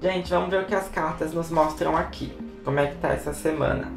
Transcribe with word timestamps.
Gente, 0.00 0.30
vamos 0.30 0.48
ver 0.50 0.62
o 0.62 0.64
que 0.64 0.74
as 0.74 0.88
cartas 0.88 1.32
nos 1.32 1.50
mostram 1.50 1.96
aqui. 1.96 2.32
Como 2.64 2.78
é 2.78 2.86
que 2.86 2.96
tá 2.98 3.08
essa 3.08 3.32
semana. 3.32 3.90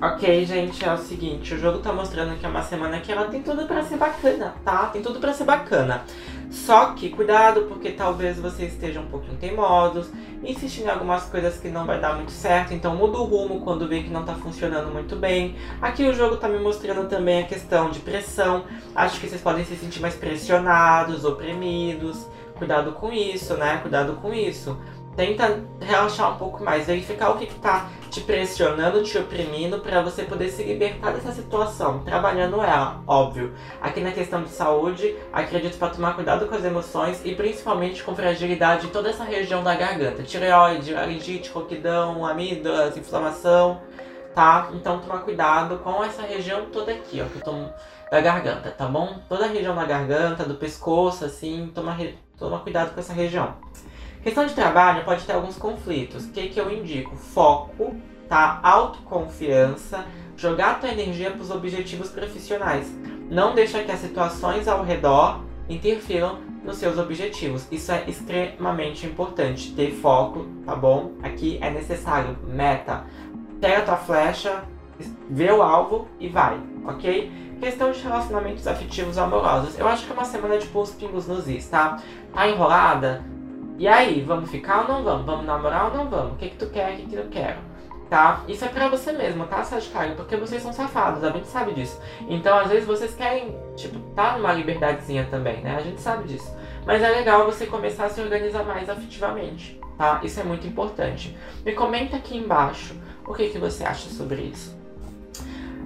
Ok, 0.00 0.44
gente, 0.44 0.84
é 0.84 0.92
o 0.92 0.98
seguinte, 0.98 1.54
o 1.54 1.58
jogo 1.58 1.78
tá 1.78 1.90
mostrando 1.92 2.38
que 2.38 2.44
é 2.44 2.48
uma 2.48 2.62
semana 2.62 3.00
que 3.00 3.10
ela 3.10 3.28
tem 3.28 3.42
tudo 3.42 3.66
para 3.66 3.82
ser 3.82 3.96
bacana, 3.96 4.54
tá? 4.62 4.86
Tem 4.86 5.02
tudo 5.02 5.18
para 5.18 5.32
ser 5.32 5.44
bacana. 5.44 6.04
Só 6.50 6.92
que 6.92 7.08
cuidado, 7.08 7.62
porque 7.62 7.90
talvez 7.90 8.38
você 8.38 8.66
esteja 8.66 9.00
um 9.00 9.06
pouquinho 9.06 9.38
teimosos, 9.38 10.08
insistindo 10.44 10.86
em 10.86 10.90
algumas 10.90 11.24
coisas 11.24 11.58
que 11.58 11.68
não 11.68 11.86
vai 11.86 12.00
dar 12.00 12.14
muito 12.14 12.32
certo, 12.32 12.72
então 12.74 12.94
muda 12.94 13.18
o 13.18 13.24
rumo 13.24 13.60
quando 13.60 13.88
vê 13.88 14.02
que 14.02 14.10
não 14.10 14.24
tá 14.24 14.34
funcionando 14.34 14.92
muito 14.92 15.16
bem. 15.16 15.56
Aqui 15.80 16.04
o 16.04 16.14
jogo 16.14 16.36
tá 16.36 16.48
me 16.48 16.58
mostrando 16.58 17.08
também 17.08 17.42
a 17.42 17.46
questão 17.46 17.90
de 17.90 18.00
pressão. 18.00 18.64
Acho 18.94 19.20
que 19.20 19.28
vocês 19.28 19.40
podem 19.40 19.64
se 19.64 19.76
sentir 19.76 20.00
mais 20.00 20.14
pressionados, 20.14 21.24
oprimidos. 21.24 22.26
Cuidado 22.56 22.92
com 22.92 23.12
isso, 23.12 23.54
né? 23.54 23.78
Cuidado 23.82 24.14
com 24.14 24.32
isso 24.32 24.78
tenta 25.16 25.64
relaxar 25.80 26.34
um 26.34 26.36
pouco 26.36 26.62
mais, 26.62 26.86
verificar 26.86 27.30
o 27.30 27.38
que 27.38 27.44
está 27.44 27.88
te 28.10 28.20
pressionando, 28.20 29.02
te 29.02 29.18
oprimindo, 29.18 29.80
para 29.80 30.02
você 30.02 30.22
poder 30.22 30.50
se 30.50 30.62
libertar 30.62 31.12
dessa 31.12 31.32
situação, 31.32 32.00
trabalhando 32.00 32.62
ela, 32.62 33.02
óbvio. 33.06 33.54
Aqui 33.80 34.00
na 34.00 34.12
questão 34.12 34.42
de 34.42 34.50
saúde, 34.50 35.16
acredito 35.32 35.78
para 35.78 35.88
tomar 35.88 36.14
cuidado 36.14 36.46
com 36.46 36.54
as 36.54 36.64
emoções 36.64 37.20
e 37.24 37.34
principalmente 37.34 38.02
com 38.04 38.14
fragilidade 38.14 38.86
em 38.86 38.90
toda 38.90 39.10
essa 39.10 39.24
região 39.24 39.64
da 39.64 39.74
garganta, 39.74 40.22
tireoide, 40.22 40.92
laringite, 40.92 41.50
coquidão, 41.50 42.24
amígdalas, 42.24 42.96
inflamação, 42.96 43.80
tá? 44.34 44.68
Então 44.74 45.00
tomar 45.00 45.18
cuidado 45.20 45.78
com 45.78 46.04
essa 46.04 46.22
região 46.22 46.66
toda 46.66 46.92
aqui, 46.92 47.20
ó, 47.20 47.24
que 47.24 47.36
eu 47.36 47.42
tomo 47.42 47.72
da 48.10 48.20
garganta, 48.20 48.70
tá 48.70 48.86
bom? 48.86 49.18
Toda 49.28 49.46
a 49.46 49.48
região 49.48 49.74
da 49.74 49.84
garganta, 49.84 50.44
do 50.44 50.54
pescoço, 50.54 51.24
assim, 51.24 51.70
toma, 51.74 51.96
toma 52.38 52.60
cuidado 52.60 52.94
com 52.94 53.00
essa 53.00 53.12
região. 53.12 53.54
Questão 54.26 54.44
de 54.44 54.54
trabalho 54.54 55.04
pode 55.04 55.24
ter 55.24 55.34
alguns 55.34 55.56
conflitos. 55.56 56.24
O 56.24 56.32
que, 56.32 56.48
que 56.48 56.60
eu 56.60 56.68
indico? 56.72 57.14
Foco, 57.14 57.94
tá? 58.28 58.58
Autoconfiança, 58.60 60.04
jogar 60.36 60.70
a 60.72 60.74
tua 60.74 60.88
energia 60.88 61.30
para 61.30 61.42
os 61.42 61.48
objetivos 61.52 62.08
profissionais. 62.08 62.92
Não 63.30 63.54
deixa 63.54 63.84
que 63.84 63.92
as 63.92 64.00
situações 64.00 64.66
ao 64.66 64.82
redor 64.82 65.44
interfiram 65.68 66.40
nos 66.64 66.78
seus 66.78 66.98
objetivos. 66.98 67.68
Isso 67.70 67.92
é 67.92 68.02
extremamente 68.08 69.06
importante. 69.06 69.72
Ter 69.76 69.92
foco, 69.92 70.44
tá 70.64 70.74
bom? 70.74 71.12
Aqui 71.22 71.60
é 71.62 71.70
necessário. 71.70 72.36
Meta. 72.48 73.04
Pega 73.60 73.78
a 73.78 73.82
tua 73.82 73.96
flecha, 73.96 74.64
vê 75.30 75.52
o 75.52 75.62
alvo 75.62 76.08
e 76.18 76.26
vai, 76.26 76.60
ok? 76.84 77.30
Questão 77.60 77.92
de 77.92 78.00
relacionamentos 78.00 78.66
afetivos 78.66 79.18
amorosos. 79.18 79.78
Eu 79.78 79.86
acho 79.86 80.04
que 80.04 80.10
é 80.10 80.14
uma 80.14 80.24
semana 80.24 80.58
de 80.58 80.66
pôr 80.66 80.88
pingos 80.88 81.28
nos 81.28 81.46
is, 81.46 81.68
tá? 81.68 82.02
Tá 82.34 82.48
enrolada? 82.48 83.35
E 83.78 83.86
aí, 83.86 84.22
vamos 84.22 84.50
ficar 84.50 84.82
ou 84.82 84.88
não 84.88 85.04
vamos? 85.04 85.26
Vamos 85.26 85.44
namorar 85.44 85.90
ou 85.90 85.96
não 85.96 86.08
vamos? 86.08 86.32
O 86.32 86.36
que 86.36 86.48
que 86.48 86.56
tu 86.56 86.66
quer, 86.70 86.94
o 86.94 86.96
que 86.96 87.06
que 87.06 87.14
eu 87.16 87.28
quero? 87.28 87.58
Tá? 88.08 88.42
Isso 88.48 88.64
é 88.64 88.68
pra 88.68 88.88
você 88.88 89.12
mesmo, 89.12 89.46
tá, 89.46 89.62
Sagitário? 89.64 90.14
Porque 90.16 90.36
vocês 90.36 90.62
são 90.62 90.72
safados, 90.72 91.22
a 91.22 91.30
gente 91.30 91.46
sabe 91.48 91.74
disso. 91.74 92.00
Então, 92.28 92.58
às 92.58 92.68
vezes, 92.68 92.86
vocês 92.86 93.14
querem, 93.14 93.54
tipo, 93.76 93.98
tá 94.14 94.38
numa 94.38 94.52
liberdadezinha 94.52 95.26
também, 95.30 95.60
né? 95.60 95.76
A 95.76 95.82
gente 95.82 96.00
sabe 96.00 96.26
disso. 96.26 96.56
Mas 96.86 97.02
é 97.02 97.10
legal 97.10 97.44
você 97.44 97.66
começar 97.66 98.06
a 98.06 98.08
se 98.08 98.20
organizar 98.20 98.64
mais 98.64 98.88
afetivamente, 98.88 99.78
tá? 99.98 100.20
Isso 100.22 100.40
é 100.40 100.44
muito 100.44 100.66
importante. 100.66 101.36
Me 101.64 101.72
comenta 101.72 102.16
aqui 102.16 102.36
embaixo 102.36 102.94
o 103.26 103.34
que, 103.34 103.48
que 103.48 103.58
você 103.58 103.84
acha 103.84 104.08
sobre 104.08 104.40
isso. 104.40 104.74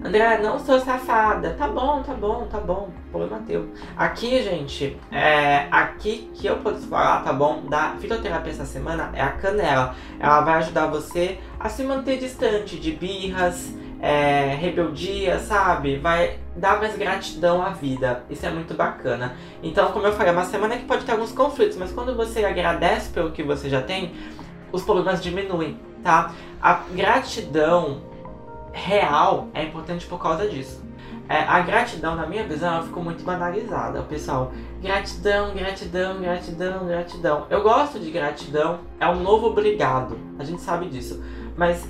André, 0.03 0.39
não 0.39 0.59
sou 0.59 0.81
safada. 0.81 1.55
Tá 1.59 1.69
bom, 1.69 2.03
tá 2.03 2.15
bom, 2.15 2.47
tá 2.51 2.59
bom. 2.59 2.89
Problema 3.11 3.43
teu. 3.47 3.69
Aqui, 3.97 4.43
gente, 4.43 4.97
é, 5.13 5.67
aqui 5.71 6.31
que 6.35 6.47
eu 6.47 6.57
posso 6.57 6.89
falar, 6.89 7.23
tá 7.23 7.33
bom? 7.33 7.63
Da 7.69 7.95
fitoterapia 8.01 8.51
essa 8.51 8.65
semana 8.65 9.11
é 9.13 9.21
a 9.21 9.33
canela. 9.33 9.95
Ela 10.19 10.41
vai 10.41 10.55
ajudar 10.55 10.87
você 10.87 11.39
a 11.59 11.69
se 11.69 11.83
manter 11.83 12.19
distante 12.19 12.79
de 12.79 12.93
birras, 12.93 13.75
é, 14.01 14.55
rebeldia, 14.55 15.39
sabe? 15.39 15.99
Vai 15.99 16.39
dar 16.57 16.79
mais 16.79 16.97
gratidão 16.97 17.63
à 17.63 17.69
vida. 17.69 18.25
Isso 18.31 18.47
é 18.47 18.51
muito 18.51 18.73
bacana. 18.73 19.37
Então, 19.63 19.93
como 19.93 20.07
eu 20.07 20.13
falei, 20.15 20.31
é 20.31 20.33
uma 20.33 20.47
semana 20.47 20.79
que 20.79 20.87
pode 20.87 21.05
ter 21.05 21.13
alguns 21.13 21.33
conflitos, 21.33 21.77
mas 21.77 21.93
quando 21.93 22.17
você 22.17 22.43
agradece 22.43 23.11
pelo 23.11 23.33
que 23.33 23.43
você 23.43 23.69
já 23.69 23.83
tem, 23.83 24.15
os 24.73 24.83
problemas 24.83 25.23
diminuem, 25.23 25.79
tá? 26.03 26.33
A 26.63 26.85
gratidão 26.95 28.10
real 28.73 29.49
é 29.55 29.65
importante 29.65 30.07
por 30.07 30.21
causa 30.21 30.49
disso. 30.49 30.83
É, 31.29 31.39
a 31.39 31.61
gratidão, 31.61 32.17
na 32.17 32.27
minha 32.27 32.45
visão, 32.45 32.75
ela 32.75 32.83
ficou 32.83 33.05
muito 33.05 33.23
banalizada. 33.23 34.01
O 34.01 34.05
pessoal, 34.05 34.53
gratidão, 34.83 35.55
gratidão, 35.55 36.21
gratidão, 36.21 36.87
gratidão. 36.87 37.47
Eu 37.49 37.63
gosto 37.63 38.01
de 38.01 38.11
gratidão, 38.11 38.81
é 38.99 39.07
um 39.07 39.23
novo 39.23 39.47
obrigado. 39.47 40.19
A 40.41 40.45
gente 40.45 40.61
sabe 40.61 40.89
disso. 40.89 41.23
Mas 41.57 41.89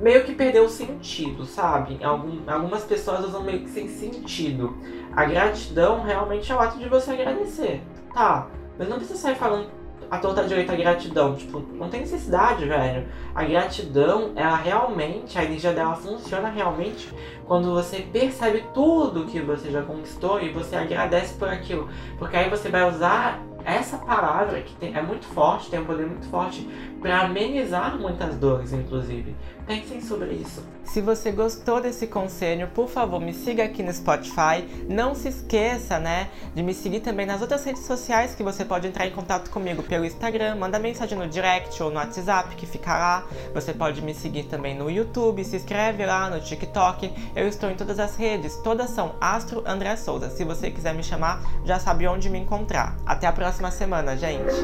meio 0.00 0.24
que 0.24 0.34
perdeu 0.34 0.64
o 0.64 0.68
sentido, 0.68 1.44
sabe? 1.44 2.02
Algum, 2.02 2.40
algumas 2.50 2.82
pessoas 2.84 3.24
usam 3.24 3.44
meio 3.44 3.60
que 3.60 3.70
sem 3.70 3.88
sentido. 3.88 4.76
A 5.14 5.24
gratidão 5.24 6.02
realmente 6.02 6.50
é 6.50 6.54
o 6.54 6.58
ato 6.58 6.78
de 6.78 6.88
você 6.88 7.12
agradecer. 7.12 7.80
Tá, 8.12 8.48
mas 8.76 8.88
não 8.88 8.96
precisa 8.96 9.18
sair 9.18 9.36
falando 9.36 9.77
a 10.10 10.18
torta 10.18 10.44
direita 10.44 10.72
a 10.72 10.76
gratidão. 10.76 11.34
Tipo, 11.34 11.60
não 11.74 11.88
tem 11.88 12.00
necessidade, 12.00 12.64
velho. 12.64 13.06
A 13.34 13.44
gratidão, 13.44 14.32
ela 14.34 14.56
realmente, 14.56 15.38
a 15.38 15.44
energia 15.44 15.72
dela 15.72 15.94
funciona 15.94 16.48
realmente 16.48 17.12
quando 17.46 17.72
você 17.72 18.00
percebe 18.00 18.64
tudo 18.74 19.26
que 19.26 19.40
você 19.40 19.70
já 19.70 19.82
conquistou 19.82 20.40
e 20.40 20.50
você 20.50 20.76
agradece 20.76 21.34
por 21.34 21.48
aquilo. 21.48 21.88
Porque 22.18 22.36
aí 22.36 22.48
você 22.48 22.68
vai 22.68 22.88
usar 22.88 23.42
essa 23.68 23.98
palavra 23.98 24.62
que 24.62 24.74
tem, 24.76 24.96
é 24.96 25.02
muito 25.02 25.26
forte, 25.26 25.70
tem 25.70 25.80
um 25.80 25.84
poder 25.84 26.06
muito 26.06 26.26
forte 26.28 26.66
para 27.00 27.20
amenizar 27.20 27.98
muitas 27.98 28.34
dores, 28.36 28.72
inclusive. 28.72 29.36
Pensem 29.66 30.00
sobre 30.00 30.32
isso. 30.32 30.64
Se 30.82 31.02
você 31.02 31.30
gostou 31.30 31.82
desse 31.82 32.06
conselho, 32.06 32.68
por 32.68 32.88
favor, 32.88 33.20
me 33.20 33.34
siga 33.34 33.62
aqui 33.62 33.82
no 33.82 33.92
Spotify. 33.92 34.66
Não 34.88 35.14
se 35.14 35.28
esqueça, 35.28 35.98
né, 35.98 36.30
de 36.54 36.62
me 36.62 36.72
seguir 36.72 37.00
também 37.00 37.26
nas 37.26 37.42
outras 37.42 37.62
redes 37.62 37.82
sociais 37.82 38.34
que 38.34 38.42
você 38.42 38.64
pode 38.64 38.86
entrar 38.86 39.06
em 39.06 39.10
contato 39.10 39.50
comigo 39.50 39.82
pelo 39.82 40.06
Instagram, 40.06 40.56
manda 40.56 40.78
mensagem 40.78 41.18
no 41.18 41.28
direct 41.28 41.82
ou 41.82 41.90
no 41.90 41.96
WhatsApp 41.96 42.56
que 42.56 42.64
fica 42.64 42.96
lá. 42.96 43.26
Você 43.52 43.74
pode 43.74 44.00
me 44.00 44.14
seguir 44.14 44.44
também 44.44 44.74
no 44.74 44.90
YouTube, 44.90 45.44
se 45.44 45.56
inscreve 45.56 46.06
lá 46.06 46.30
no 46.30 46.40
TikTok. 46.40 47.12
Eu 47.36 47.46
estou 47.46 47.70
em 47.70 47.74
todas 47.74 47.98
as 47.98 48.16
redes, 48.16 48.56
todas 48.64 48.88
são 48.88 49.14
Astro 49.20 49.62
André 49.66 49.94
Souza. 49.96 50.30
Se 50.30 50.42
você 50.42 50.70
quiser 50.70 50.94
me 50.94 51.02
chamar, 51.02 51.42
já 51.66 51.78
sabe 51.78 52.08
onde 52.08 52.30
me 52.30 52.38
encontrar. 52.38 52.96
Até 53.04 53.26
a 53.26 53.32
próxima 53.58 53.70
semana, 53.72 54.16
gente! 54.16 54.54